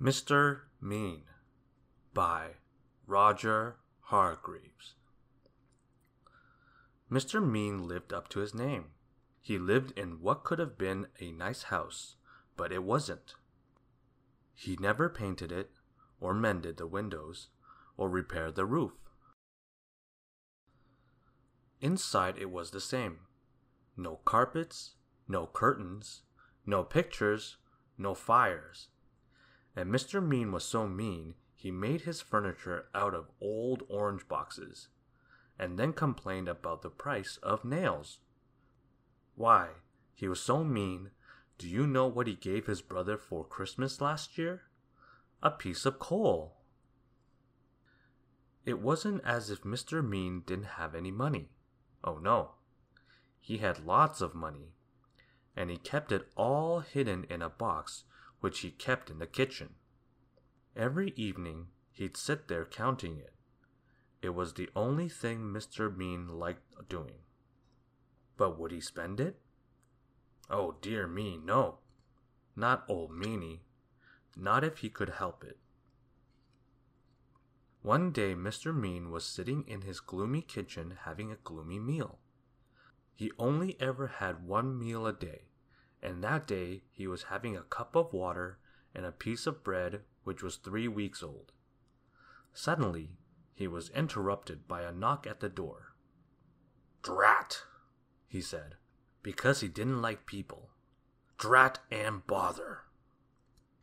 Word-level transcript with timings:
Mr. 0.00 0.60
Mean 0.80 1.22
by 2.14 2.56
Roger 3.06 3.76
Hargreaves. 4.00 4.94
Mr. 7.10 7.46
Mean 7.46 7.86
lived 7.86 8.12
up 8.12 8.28
to 8.28 8.40
his 8.40 8.54
name. 8.54 8.86
He 9.42 9.58
lived 9.58 9.92
in 9.98 10.20
what 10.20 10.42
could 10.42 10.58
have 10.58 10.78
been 10.78 11.08
a 11.20 11.32
nice 11.32 11.64
house, 11.64 12.16
but 12.56 12.72
it 12.72 12.82
wasn't. 12.82 13.34
He 14.54 14.76
never 14.80 15.08
painted 15.08 15.52
it, 15.52 15.70
or 16.18 16.34
mended 16.34 16.76
the 16.76 16.86
windows, 16.86 17.48
or 17.96 18.08
repaired 18.08 18.54
the 18.54 18.66
roof. 18.66 18.92
Inside 21.80 22.36
it 22.38 22.50
was 22.50 22.70
the 22.70 22.80
same. 22.80 23.20
No 23.96 24.16
carpets, 24.24 24.92
no 25.26 25.46
curtains, 25.46 26.22
no 26.66 26.84
pictures, 26.84 27.56
no 27.96 28.14
fires. 28.14 28.88
And 29.74 29.90
Mr. 29.90 30.26
Mean 30.26 30.52
was 30.52 30.64
so 30.64 30.86
mean 30.86 31.34
he 31.54 31.70
made 31.70 32.02
his 32.02 32.20
furniture 32.20 32.86
out 32.94 33.14
of 33.14 33.30
old 33.40 33.82
orange 33.88 34.26
boxes, 34.28 34.88
and 35.58 35.78
then 35.78 35.92
complained 35.92 36.48
about 36.48 36.82
the 36.82 36.90
price 36.90 37.38
of 37.42 37.64
nails. 37.64 38.20
Why, 39.34 39.68
he 40.14 40.28
was 40.28 40.40
so 40.40 40.64
mean. 40.64 41.10
Do 41.58 41.68
you 41.68 41.86
know 41.86 42.06
what 42.06 42.26
he 42.26 42.34
gave 42.34 42.66
his 42.66 42.80
brother 42.80 43.18
for 43.18 43.44
Christmas 43.44 44.00
last 44.00 44.38
year? 44.38 44.62
A 45.42 45.50
piece 45.50 45.84
of 45.84 45.98
coal. 45.98 46.56
It 48.64 48.80
wasn't 48.80 49.22
as 49.24 49.50
if 49.50 49.62
Mr. 49.62 50.06
Mean 50.06 50.42
didn't 50.46 50.76
have 50.76 50.94
any 50.94 51.10
money. 51.10 51.50
Oh 52.02 52.18
no. 52.18 52.52
He 53.40 53.58
had 53.58 53.84
lots 53.84 54.20
of 54.20 54.34
money, 54.34 54.72
and 55.56 55.70
he 55.70 55.76
kept 55.76 56.12
it 56.12 56.30
all 56.36 56.80
hidden 56.80 57.24
in 57.24 57.42
a 57.42 57.48
box 57.48 58.04
which 58.40 58.60
he 58.60 58.70
kept 58.70 59.10
in 59.10 59.18
the 59.18 59.26
kitchen. 59.26 59.74
Every 60.76 61.12
evening 61.16 61.68
he'd 61.92 62.16
sit 62.16 62.48
there 62.48 62.64
counting 62.64 63.18
it. 63.18 63.34
It 64.22 64.30
was 64.30 64.54
the 64.54 64.70
only 64.76 65.08
thing 65.08 65.40
Mr. 65.40 65.94
Mean 65.94 66.28
liked 66.28 66.88
doing. 66.88 67.20
But 68.36 68.58
would 68.58 68.70
he 68.72 68.80
spend 68.80 69.20
it? 69.20 69.40
Oh 70.48 70.76
dear 70.80 71.06
me, 71.06 71.38
no. 71.42 71.78
Not 72.56 72.84
old 72.88 73.10
Meanie. 73.10 73.60
Not 74.36 74.64
if 74.64 74.78
he 74.78 74.90
could 74.90 75.10
help 75.10 75.44
it. 75.44 75.58
One 77.82 78.12
day 78.12 78.34
Mr. 78.34 78.74
Mean 78.74 79.10
was 79.10 79.24
sitting 79.24 79.66
in 79.66 79.82
his 79.82 80.00
gloomy 80.00 80.42
kitchen 80.42 80.98
having 81.04 81.32
a 81.32 81.36
gloomy 81.36 81.78
meal. 81.78 82.18
He 83.14 83.32
only 83.38 83.80
ever 83.80 84.06
had 84.06 84.46
one 84.46 84.78
meal 84.78 85.06
a 85.06 85.12
day, 85.14 85.48
and 86.02 86.22
that 86.22 86.46
day 86.46 86.82
he 86.90 87.06
was 87.06 87.24
having 87.24 87.56
a 87.56 87.62
cup 87.62 87.96
of 87.96 88.12
water 88.12 88.58
and 88.94 89.06
a 89.06 89.12
piece 89.12 89.46
of 89.46 89.64
bread 89.64 90.02
which 90.24 90.42
was 90.42 90.56
three 90.56 90.88
weeks 90.88 91.22
old. 91.22 91.52
Suddenly 92.52 93.12
he 93.54 93.66
was 93.66 93.88
interrupted 93.90 94.68
by 94.68 94.82
a 94.82 94.92
knock 94.92 95.26
at 95.26 95.40
the 95.40 95.48
door. 95.48 95.94
Drat, 97.02 97.62
he 98.28 98.42
said, 98.42 98.76
because 99.22 99.60
he 99.60 99.68
didn't 99.68 100.02
like 100.02 100.26
people. 100.26 100.70
Drat 101.38 101.78
and 101.90 102.26
bother. 102.26 102.82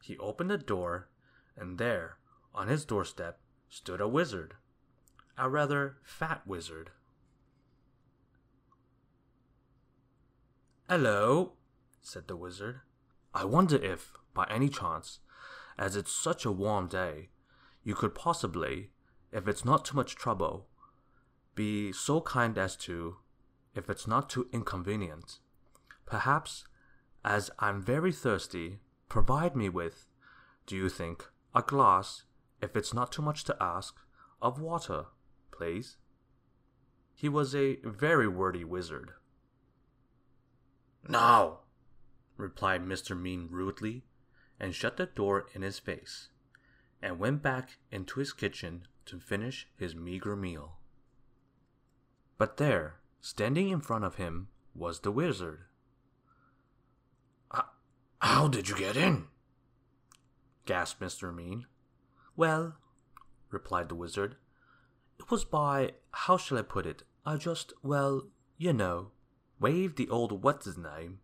He 0.04 0.18
opened 0.20 0.52
the 0.52 0.58
door, 0.58 1.10
and 1.56 1.80
there, 1.80 2.18
on 2.54 2.68
his 2.68 2.86
doorstep, 2.86 3.40
stood 3.70 4.02
a 4.02 4.08
wizard. 4.08 4.56
A 5.38 5.50
rather 5.50 5.98
fat 6.04 6.42
wizard. 6.46 6.92
Hello, 10.90 11.54
said 12.02 12.28
the 12.28 12.36
wizard. 12.36 12.80
I 13.34 13.44
wonder 13.46 13.76
if, 13.76 14.14
by 14.34 14.48
any 14.50 14.70
chance, 14.70 15.20
as 15.78 15.96
it's 15.96 16.12
such 16.12 16.46
a 16.46 16.52
warm 16.52 16.88
day, 16.88 17.30
you 17.84 17.94
could 17.94 18.16
possibly, 18.16 18.92
if 19.32 19.48
it's 19.48 19.66
not 19.66 19.86
too 19.86 19.96
much 19.96 20.16
trouble, 20.16 20.68
be 21.56 21.92
so 21.92 22.22
kind 22.22 22.58
as 22.58 22.76
to, 22.78 23.18
if 23.76 23.90
it's 23.90 24.08
not 24.08 24.30
too 24.30 24.48
inconvenient, 24.52 25.40
perhaps, 26.06 26.66
as 27.24 27.52
I'm 27.60 27.82
very 27.82 28.12
thirsty, 28.12 28.80
provide 29.10 29.56
me 29.56 29.70
with, 29.70 30.06
do 30.66 30.76
you 30.76 30.90
think, 30.90 31.26
a 31.54 31.62
glass 31.62 32.24
if 32.62 32.76
it's 32.76 32.94
not 32.94 33.12
too 33.12 33.22
much 33.22 33.44
to 33.46 33.58
ask, 33.62 33.96
of 34.42 34.60
water, 34.60 35.06
please. 35.52 35.98
He 37.16 37.30
was 37.30 37.56
a 37.56 37.78
very 37.84 38.28
wordy 38.28 38.64
wizard. 38.64 39.14
No, 41.08 41.60
replied 42.36 42.86
Mr. 42.86 43.20
Mean 43.20 43.48
rudely, 43.50 44.04
and 44.60 44.76
shut 44.76 44.98
the 44.98 45.06
door 45.06 45.48
in 45.54 45.62
his 45.62 45.80
face, 45.80 46.30
and 47.02 47.20
went 47.20 47.42
back 47.42 47.78
into 47.92 48.20
his 48.20 48.34
kitchen 48.34 48.88
to 49.06 49.20
finish 49.20 49.68
his 49.78 49.96
meager 49.96 50.36
meal. 50.36 50.78
But 52.38 52.58
there, 52.58 53.00
standing 53.22 53.70
in 53.70 53.82
front 53.82 54.04
of 54.04 54.16
him, 54.16 54.50
was 54.76 55.00
the 55.00 55.12
wizard. 55.12 55.66
How 58.20 58.48
did 58.48 58.68
you 58.68 58.76
get 58.76 58.98
in? 58.98 59.28
gasped 60.66 61.02
Mr. 61.02 61.34
Mean. 61.34 61.66
Well, 62.38 62.76
replied 63.50 63.90
the 63.90 63.96
wizard, 63.96 64.36
it 65.20 65.32
was 65.32 65.44
by, 65.44 65.96
how 66.12 66.38
shall 66.38 66.60
I 66.60 66.62
put 66.62 66.86
it? 66.86 67.02
I 67.26 67.36
just, 67.36 67.74
well, 67.82 68.28
you 68.60 68.74
know, 68.74 69.10
waved 69.60 69.98
the 69.98 70.08
old 70.10 70.44
what's 70.44 70.66
his 70.66 70.78
name, 70.78 71.20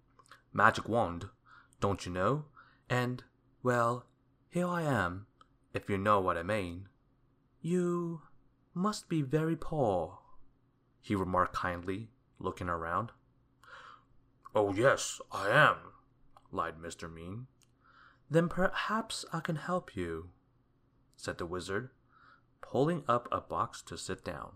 magic 0.51 0.89
wand, 0.89 1.29
don't 1.79 2.03
you 2.03 2.11
know? 2.11 2.45
And, 2.89 3.23
well, 3.61 4.07
here 4.49 4.67
I 4.67 4.81
am, 4.81 5.27
if 5.71 5.87
you 5.87 5.99
know 5.99 6.19
what 6.19 6.35
I 6.35 6.41
mean. 6.41 6.89
You 7.61 8.23
must 8.73 9.07
be 9.07 9.21
very 9.21 9.55
poor, 9.55 10.17
he 10.99 11.13
remarked 11.13 11.55
kindly, 11.55 12.09
looking 12.39 12.69
around. 12.69 13.11
Oh, 14.55 14.73
yes, 14.73 15.21
I 15.31 15.49
am, 15.49 15.77
lied 16.51 16.79
Mr. 16.79 17.11
Mean. 17.11 17.45
Then 18.31 18.49
perhaps 18.49 19.25
I 19.31 19.41
can 19.41 19.57
help 19.57 19.95
you, 19.95 20.29
said 21.15 21.37
the 21.37 21.45
wizard, 21.45 21.89
pulling 22.61 23.03
up 23.07 23.27
a 23.31 23.39
box 23.39 23.81
to 23.83 23.97
sit 23.97 24.23
down. 24.23 24.53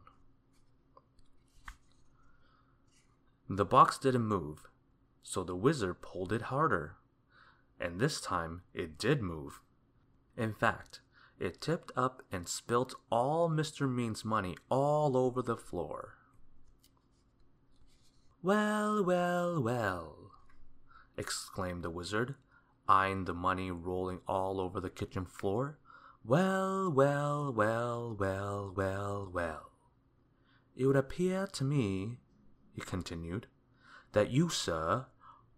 The 3.50 3.66
box 3.66 3.97
didn't 3.97 4.25
move, 4.25 4.68
so 5.23 5.44
the 5.44 5.56
wizard 5.56 6.01
pulled 6.01 6.34
it 6.34 6.44
harder. 6.44 6.95
And 7.79 8.00
this 8.00 8.19
time 8.19 8.63
it 8.73 8.97
did 8.97 9.22
move. 9.22 9.62
In 10.35 10.53
fact, 10.53 11.01
it 11.40 11.62
tipped 11.62 11.91
up 11.95 12.23
and 12.31 12.47
spilt 12.47 12.95
all 13.12 13.50
Mr. 13.50 13.89
Mean's 13.89 14.25
money 14.25 14.57
all 14.69 15.16
over 15.16 15.41
the 15.41 15.56
floor. 15.56 16.16
Well, 18.41 19.03
well, 19.03 19.62
well, 19.62 20.31
exclaimed 21.18 21.84
the 21.84 21.89
wizard, 21.89 22.35
eyeing 22.88 23.25
the 23.25 23.34
money 23.34 23.72
rolling 23.72 24.19
all 24.28 24.59
over 24.59 24.79
the 24.79 24.89
kitchen 24.89 25.25
floor 25.25 25.78
well, 26.28 26.92
well, 26.92 27.54
well, 27.54 28.14
well, 28.20 28.74
well, 28.76 29.30
well. 29.32 29.72
It 30.76 30.86
would 30.86 30.98
appear 30.98 31.48
to 31.48 31.64
me, 31.64 32.18
he 32.74 32.82
continued, 32.82 33.48
that 34.12 34.30
you, 34.30 34.50
sir, 34.50 35.06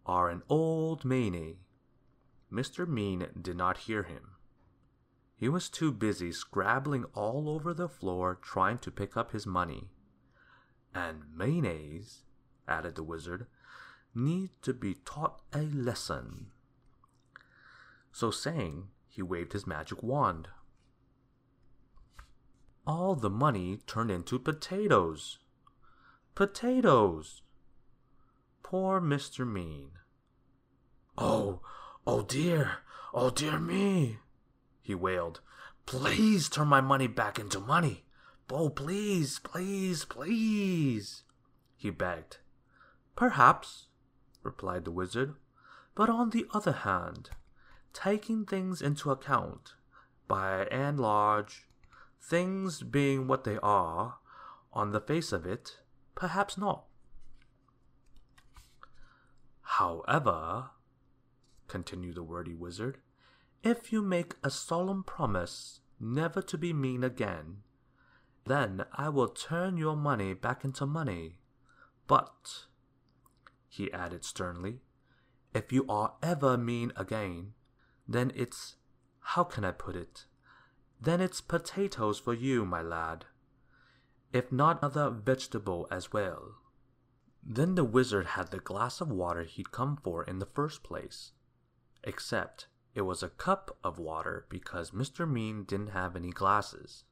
are 0.05 0.29
an 0.29 0.43
old 0.47 1.01
meanie. 1.01 1.55
Mr. 2.53 2.87
Mean 2.87 3.25
did 3.41 3.57
not 3.57 3.79
hear 3.79 4.03
him. 4.03 4.35
He 5.35 5.49
was 5.49 5.69
too 5.69 5.91
busy 5.91 6.31
scrabbling 6.31 7.05
all 7.15 7.49
over 7.49 7.73
the 7.73 7.89
floor 7.89 8.37
trying 8.39 8.77
to 8.79 8.91
pick 8.91 9.17
up 9.17 9.31
his 9.31 9.47
money. 9.47 9.89
And 10.93 11.23
meanies, 11.35 12.19
added 12.67 12.93
the 12.93 13.01
wizard, 13.01 13.47
need 14.13 14.51
to 14.61 14.75
be 14.75 14.97
taught 15.03 15.41
a 15.51 15.61
lesson. 15.61 16.51
So 18.11 18.29
saying, 18.29 18.89
he 19.07 19.23
waved 19.23 19.53
his 19.53 19.65
magic 19.65 20.03
wand 20.03 20.49
all 22.89 23.13
the 23.13 23.29
money 23.29 23.77
turned 23.85 24.09
into 24.09 24.39
potatoes. 24.39 25.37
Potatoes! 26.33 27.43
Poor 28.63 28.99
Mr. 28.99 29.47
Mean. 29.47 29.91
Oh, 31.15 31.61
oh 32.07 32.23
dear, 32.23 32.77
oh 33.13 33.29
dear 33.29 33.59
me, 33.59 34.17
he 34.81 34.95
wailed. 34.95 35.39
Please 35.85 36.49
turn 36.49 36.67
my 36.67 36.81
money 36.81 37.05
back 37.05 37.37
into 37.37 37.59
money. 37.59 38.05
Oh, 38.49 38.69
please, 38.69 39.37
please, 39.37 40.03
please, 40.05 41.21
he 41.77 41.91
begged. 41.91 42.37
Perhaps, 43.15 43.85
replied 44.41 44.85
the 44.85 44.91
wizard, 44.91 45.35
but 45.93 46.09
on 46.09 46.31
the 46.31 46.47
other 46.55 46.71
hand, 46.71 47.29
taking 47.93 48.45
things 48.45 48.81
into 48.81 49.11
account, 49.11 49.75
by 50.27 50.63
and 50.71 50.99
large, 50.99 51.68
Things 52.21 52.83
being 52.83 53.27
what 53.27 53.43
they 53.43 53.57
are, 53.63 54.19
on 54.73 54.91
the 54.91 55.01
face 55.01 55.31
of 55.31 55.45
it, 55.45 55.79
perhaps 56.15 56.57
not. 56.57 56.85
However, 59.61 60.71
continued 61.67 62.15
the 62.15 62.23
wordy 62.23 62.53
wizard, 62.53 62.99
if 63.63 63.91
you 63.91 64.01
make 64.01 64.35
a 64.43 64.49
solemn 64.49 65.03
promise 65.03 65.81
never 65.99 66.41
to 66.41 66.57
be 66.57 66.73
mean 66.73 67.03
again, 67.03 67.57
then 68.45 68.85
I 68.93 69.09
will 69.09 69.27
turn 69.27 69.77
your 69.77 69.95
money 69.95 70.33
back 70.33 70.63
into 70.63 70.85
money. 70.85 71.37
But, 72.07 72.65
he 73.67 73.91
added 73.91 74.23
sternly, 74.23 74.79
if 75.53 75.71
you 75.71 75.85
are 75.87 76.15
ever 76.23 76.57
mean 76.57 76.91
again, 76.95 77.53
then 78.07 78.31
it's 78.35 78.75
how 79.19 79.43
can 79.43 79.63
I 79.63 79.71
put 79.71 79.95
it? 79.95 80.25
Then 81.01 81.21
it's 81.21 81.41
potatoes 81.41 82.19
for 82.19 82.33
you, 82.33 82.65
my 82.65 82.81
lad. 82.81 83.25
If 84.33 84.51
not 84.51 84.83
other 84.83 85.09
vegetable 85.09 85.87
as 85.89 86.11
well. 86.11 86.55
Then 87.41 87.75
the 87.75 87.85
wizard 87.85 88.27
had 88.27 88.51
the 88.51 88.59
glass 88.59 88.99
of 88.99 89.09
water 89.09 89.43
he'd 89.43 89.71
come 89.71 89.97
for 89.97 90.23
in 90.23 90.39
the 90.39 90.45
first 90.45 90.83
place. 90.83 91.31
Except 92.03 92.67
it 92.93 93.01
was 93.03 93.23
a 93.23 93.29
cup 93.29 93.77
of 93.83 93.97
water 93.97 94.45
because 94.49 94.91
Mr. 94.91 95.29
Mean 95.29 95.63
didn't 95.63 95.91
have 95.91 96.15
any 96.15 96.31
glasses. 96.31 97.05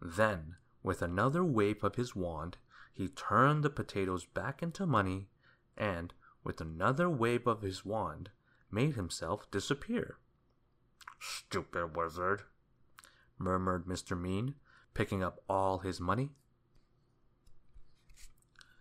Then, 0.00 0.56
with 0.82 1.02
another 1.02 1.44
wave 1.44 1.84
of 1.84 1.96
his 1.96 2.16
wand, 2.16 2.56
he 2.92 3.08
turned 3.08 3.62
the 3.62 3.70
potatoes 3.70 4.24
back 4.24 4.62
into 4.62 4.86
money 4.86 5.28
and, 5.76 6.14
with 6.42 6.60
another 6.60 7.10
wave 7.10 7.46
of 7.46 7.62
his 7.62 7.84
wand, 7.84 8.30
made 8.70 8.94
himself 8.94 9.50
disappear. 9.50 10.18
Stupid 11.20 11.96
wizard, 11.96 12.44
murmured 13.38 13.86
Mr. 13.86 14.20
Mean, 14.20 14.54
picking 14.94 15.22
up 15.22 15.42
all 15.48 15.78
his 15.78 16.00
money. 16.00 16.30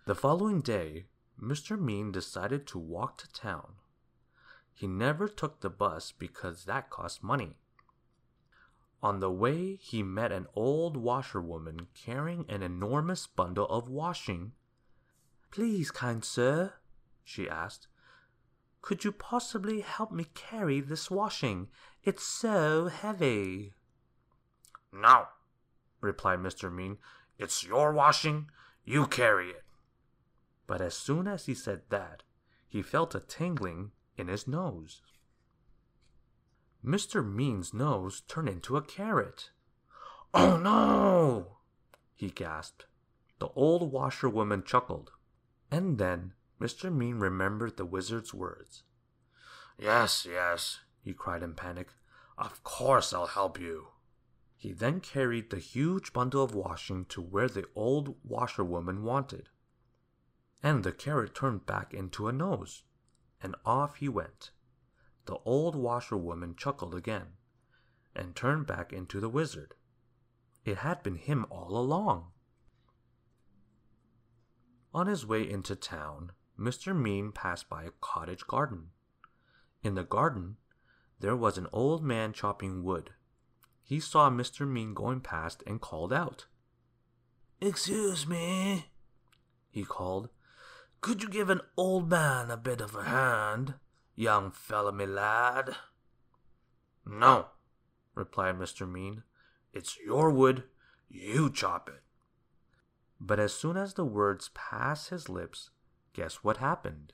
The 0.05 0.15
following 0.15 0.61
day, 0.61 1.05
Mr. 1.41 1.79
Mean 1.79 2.11
decided 2.11 2.65
to 2.67 2.79
walk 2.79 3.17
to 3.17 3.31
town. 3.31 3.73
He 4.73 4.87
never 4.87 5.27
took 5.27 5.61
the 5.61 5.69
bus 5.69 6.11
because 6.11 6.65
that 6.65 6.89
cost 6.89 7.23
money. 7.23 7.57
On 9.03 9.19
the 9.19 9.31
way, 9.31 9.75
he 9.75 10.01
met 10.01 10.31
an 10.31 10.47
old 10.55 10.97
washerwoman 10.97 11.87
carrying 11.93 12.45
an 12.49 12.63
enormous 12.63 13.27
bundle 13.27 13.67
of 13.67 13.89
washing. 13.89 14.53
Please, 15.51 15.91
kind 15.91 16.23
sir, 16.25 16.73
she 17.23 17.47
asked, 17.47 17.87
could 18.81 19.03
you 19.03 19.11
possibly 19.11 19.81
help 19.81 20.11
me 20.11 20.27
carry 20.33 20.79
this 20.79 21.11
washing? 21.11 21.67
It's 22.03 22.23
so 22.23 22.87
heavy. 22.87 23.73
No, 24.97 25.27
replied 26.01 26.39
Mr. 26.39 26.73
Mean. 26.73 26.97
It's 27.37 27.63
your 27.63 27.93
washing. 27.93 28.49
You 28.83 29.05
carry 29.05 29.51
it. 29.51 29.63
But 30.65 30.81
as 30.81 30.95
soon 30.95 31.27
as 31.27 31.45
he 31.45 31.53
said 31.53 31.83
that, 31.89 32.23
he 32.67 32.81
felt 32.81 33.13
a 33.13 33.19
tingling 33.19 33.91
in 34.17 34.27
his 34.27 34.47
nose. 34.47 35.01
Mr. 36.83 37.25
Mean's 37.25 37.73
nose 37.73 38.21
turned 38.27 38.49
into 38.49 38.75
a 38.75 38.81
carrot. 38.81 39.51
Oh 40.33 40.57
no! 40.57 41.57
he 42.15 42.29
gasped. 42.29 42.85
The 43.39 43.49
old 43.49 43.91
washerwoman 43.91 44.63
chuckled. 44.63 45.11
And 45.69 45.97
then 45.97 46.33
Mr. 46.59 46.91
Mean 46.93 47.19
remembered 47.19 47.77
the 47.77 47.85
wizard's 47.85 48.33
words. 48.33 48.83
Yes, 49.77 50.25
yes, 50.27 50.79
he 51.03 51.13
cried 51.13 51.43
in 51.43 51.53
panic. 51.53 51.89
Of 52.37 52.63
course 52.63 53.13
I'll 53.13 53.27
help 53.27 53.59
you. 53.59 53.89
He 54.57 54.73
then 54.73 54.99
carried 54.99 55.49
the 55.49 55.59
huge 55.59 56.11
bundle 56.11 56.43
of 56.43 56.53
washing 56.53 57.05
to 57.05 57.21
where 57.21 57.47
the 57.47 57.65
old 57.75 58.17
washerwoman 58.23 59.03
wanted 59.03 59.49
and 60.63 60.83
the 60.83 60.91
carrot 60.91 61.35
turned 61.35 61.65
back 61.65 61.93
into 61.93 62.27
a 62.27 62.31
nose, 62.31 62.83
and 63.41 63.55
off 63.65 63.97
he 63.97 64.09
went. 64.09 64.51
The 65.25 65.37
old 65.45 65.75
washerwoman 65.75 66.55
chuckled 66.55 66.95
again, 66.95 67.33
and 68.15 68.35
turned 68.35 68.65
back 68.65 68.91
into 68.91 69.19
the 69.19 69.29
wizard. 69.29 69.75
It 70.65 70.79
had 70.79 71.03
been 71.03 71.15
him 71.15 71.45
all 71.49 71.77
along. 71.77 72.31
On 74.93 75.07
his 75.07 75.25
way 75.25 75.47
into 75.47 75.75
town, 75.75 76.31
Mr. 76.57 76.95
Mean 76.95 77.31
passed 77.31 77.69
by 77.69 77.83
a 77.83 77.91
cottage 78.01 78.47
garden. 78.47 78.89
In 79.83 79.93
the 79.93 80.03
garden, 80.03 80.57
there 81.19 81.35
was 81.35 81.57
an 81.57 81.67
old 81.71 82.03
man 82.03 82.33
chopping 82.33 82.83
wood. 82.83 83.13
He 83.87 84.01
saw 84.01 84.29
Mr. 84.29 84.67
Mean 84.67 84.93
going 84.93 85.21
past 85.21 85.63
and 85.65 85.79
called 85.79 86.11
out. 86.11 86.45
Excuse 87.61 88.27
me, 88.27 88.87
he 89.71 89.85
called, 89.85 90.27
could 90.99 91.23
you 91.23 91.29
give 91.29 91.49
an 91.49 91.61
old 91.77 92.09
man 92.09 92.51
a 92.51 92.57
bit 92.57 92.81
of 92.81 92.95
a 92.95 93.03
hand, 93.03 93.75
young 94.13 94.51
fellow 94.51 94.91
me 94.91 95.05
lad? 95.05 95.77
No, 97.05 97.45
replied 98.13 98.59
Mr. 98.59 98.91
Mean. 98.91 99.23
It's 99.71 99.97
your 100.05 100.31
wood, 100.31 100.65
you 101.07 101.49
chop 101.49 101.87
it. 101.87 102.01
But 103.21 103.39
as 103.39 103.53
soon 103.53 103.77
as 103.77 103.93
the 103.93 104.03
words 104.03 104.49
passed 104.53 105.11
his 105.11 105.29
lips, 105.29 105.69
guess 106.11 106.43
what 106.43 106.57
happened? 106.57 107.13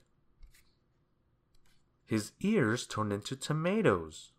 His 2.04 2.32
ears 2.40 2.84
turned 2.84 3.12
into 3.12 3.36
tomatoes. 3.36 4.32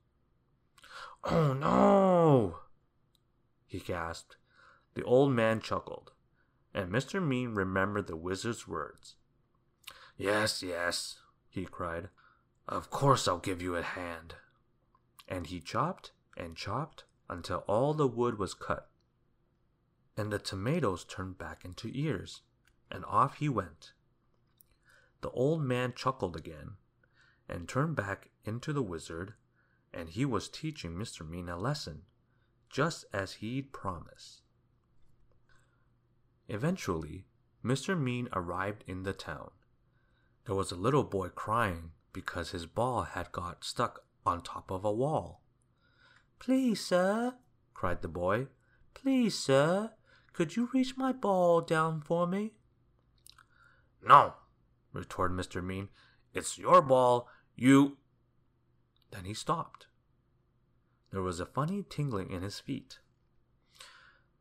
Oh 1.25 1.53
no! 1.53 2.59
he 3.65 3.79
gasped. 3.79 4.37
The 4.93 5.03
old 5.03 5.31
man 5.31 5.59
chuckled, 5.59 6.11
and 6.73 6.91
Mr. 6.91 7.25
Mean 7.25 7.55
remembered 7.55 8.07
the 8.07 8.15
wizard's 8.15 8.67
words. 8.67 9.15
Yes, 10.17 10.63
yes, 10.63 11.19
he 11.49 11.65
cried. 11.65 12.09
Of 12.67 12.89
course 12.89 13.27
I'll 13.27 13.39
give 13.39 13.61
you 13.61 13.75
a 13.75 13.81
hand. 13.81 14.35
And 15.27 15.47
he 15.47 15.59
chopped 15.59 16.11
and 16.37 16.55
chopped 16.55 17.05
until 17.29 17.63
all 17.67 17.93
the 17.93 18.07
wood 18.07 18.37
was 18.37 18.53
cut. 18.53 18.89
And 20.15 20.31
the 20.31 20.39
tomatoes 20.39 21.03
turned 21.03 21.37
back 21.37 21.65
into 21.65 21.91
ears, 21.93 22.41
and 22.89 23.03
off 23.05 23.37
he 23.37 23.49
went. 23.49 23.91
The 25.21 25.31
old 25.31 25.61
man 25.61 25.93
chuckled 25.95 26.37
again, 26.37 26.77
and 27.49 27.67
turned 27.67 27.95
back 27.95 28.29
into 28.45 28.71
the 28.71 28.83
wizard, 28.83 29.33
and 29.95 30.09
he 30.09 30.25
was 30.25 30.49
teaching 30.49 30.91
Mr. 30.95 31.27
Mean 31.27 31.49
a 31.49 31.57
lesson, 31.57 32.01
just 32.69 33.05
as 33.13 33.33
he'd 33.33 33.73
promised. 33.73 34.41
Eventually, 36.47 37.25
Mr. 37.63 37.99
Mean 37.99 38.29
arrived 38.33 38.83
in 38.85 39.03
the 39.03 39.13
town 39.13 39.49
there 40.45 40.55
was 40.55 40.71
a 40.71 40.75
little 40.75 41.03
boy 41.03 41.29
crying 41.29 41.91
because 42.13 42.51
his 42.51 42.65
ball 42.65 43.01
had 43.01 43.31
got 43.31 43.63
stuck 43.63 44.03
on 44.25 44.41
top 44.41 44.71
of 44.71 44.85
a 44.85 44.91
wall. 44.91 45.41
Please, 46.39 46.85
sir, 46.85 47.35
cried 47.73 48.01
the 48.01 48.07
boy, 48.07 48.47
please, 48.93 49.37
sir, 49.37 49.91
could 50.33 50.55
you 50.55 50.69
reach 50.73 50.97
my 50.97 51.11
ball 51.11 51.61
down 51.61 52.01
for 52.01 52.27
me? 52.27 52.53
No, 54.07 54.35
retorted 54.93 55.35
Mr. 55.35 55.63
Mean. 55.63 55.89
It's 56.33 56.57
your 56.57 56.81
ball. 56.81 57.27
You. 57.55 57.97
Then 59.11 59.25
he 59.25 59.33
stopped. 59.33 59.84
There 61.15 61.23
was 61.23 61.39
a 61.39 61.45
funny 61.45 61.81
tingling 61.81 62.29
in 62.29 62.41
his 62.41 62.59
feet. 62.59 62.99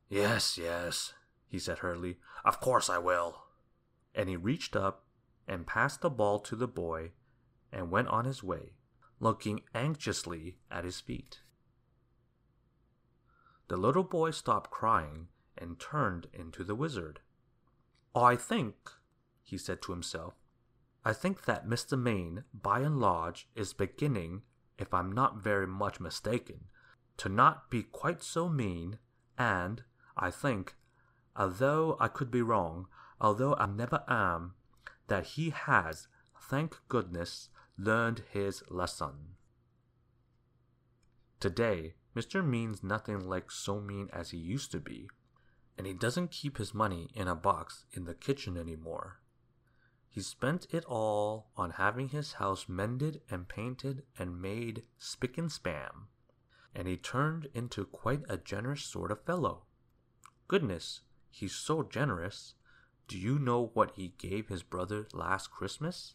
Yes, 0.08 0.58
yes, 0.58 1.12
he 1.46 1.60
said 1.60 1.78
hurriedly. 1.78 2.16
Of 2.44 2.58
course 2.58 2.90
I 2.90 2.98
will. 2.98 3.44
And 4.12 4.28
he 4.28 4.34
reached 4.34 4.74
up 4.74 5.04
and 5.46 5.68
passed 5.68 6.00
the 6.00 6.10
ball 6.10 6.40
to 6.40 6.56
the 6.56 6.66
boy 6.66 7.12
and 7.70 7.92
went 7.92 8.08
on 8.08 8.24
his 8.24 8.42
way, 8.42 8.72
looking 9.20 9.60
anxiously 9.72 10.56
at 10.68 10.82
his 10.82 11.00
feet. 11.00 11.42
The 13.68 13.76
little 13.76 14.02
boy 14.02 14.32
stopped 14.32 14.72
crying 14.72 15.28
and 15.56 15.78
turned 15.78 16.26
into 16.32 16.64
the 16.64 16.74
wizard. 16.74 17.20
I 18.16 18.34
think, 18.34 18.74
he 19.44 19.58
said 19.58 19.80
to 19.82 19.92
himself, 19.92 20.34
I 21.04 21.12
think 21.12 21.44
that 21.44 21.68
Mr. 21.68 21.96
Mean, 21.96 22.42
by 22.52 22.80
and 22.80 22.98
large, 22.98 23.48
is 23.54 23.72
beginning, 23.72 24.42
if 24.78 24.92
I'm 24.92 25.12
not 25.12 25.42
very 25.42 25.66
much 25.66 26.00
mistaken, 26.00 26.66
to 27.18 27.28
not 27.28 27.70
be 27.70 27.82
quite 27.82 28.22
so 28.22 28.48
mean, 28.48 28.98
and, 29.38 29.82
I 30.16 30.30
think, 30.30 30.74
although 31.36 31.96
I 32.00 32.08
could 32.08 32.30
be 32.30 32.42
wrong, 32.42 32.86
although 33.20 33.54
I 33.54 33.66
never 33.66 34.02
am, 34.08 34.54
that 35.08 35.26
he 35.26 35.50
has, 35.50 36.08
thank 36.40 36.76
goodness, 36.88 37.50
learned 37.78 38.22
his 38.30 38.62
lesson. 38.68 39.36
Today, 41.40 41.94
Mr. 42.16 42.46
Mean's 42.46 42.82
nothing 42.82 43.28
like 43.28 43.50
so 43.50 43.80
mean 43.80 44.08
as 44.12 44.30
he 44.30 44.38
used 44.38 44.70
to 44.72 44.80
be, 44.80 45.08
and 45.76 45.86
he 45.86 45.92
doesn't 45.92 46.30
keep 46.30 46.58
his 46.58 46.72
money 46.72 47.10
in 47.14 47.28
a 47.28 47.34
box 47.34 47.84
in 47.92 48.04
the 48.04 48.14
kitchen 48.14 48.56
anymore. 48.56 49.20
He 50.14 50.20
spent 50.20 50.68
it 50.70 50.84
all 50.84 51.50
on 51.56 51.70
having 51.70 52.10
his 52.10 52.34
house 52.34 52.68
mended 52.68 53.22
and 53.28 53.48
painted 53.48 54.04
and 54.16 54.40
made 54.40 54.84
spick 54.96 55.36
and 55.36 55.50
span, 55.50 56.06
and 56.72 56.86
he 56.86 56.96
turned 56.96 57.48
into 57.52 57.84
quite 57.84 58.22
a 58.28 58.36
generous 58.36 58.84
sort 58.84 59.10
of 59.10 59.24
fellow. 59.24 59.64
Goodness, 60.46 61.00
he's 61.30 61.52
so 61.52 61.82
generous 61.82 62.54
Do 63.08 63.18
you 63.18 63.40
know 63.40 63.72
what 63.74 63.90
he 63.96 64.14
gave 64.16 64.46
his 64.46 64.62
brother 64.62 65.08
last 65.12 65.50
Christmas? 65.50 66.14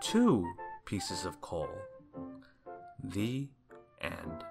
Two 0.00 0.44
pieces 0.86 1.24
of 1.24 1.40
coal. 1.40 1.70
The 3.00 3.48
end. 4.00 4.44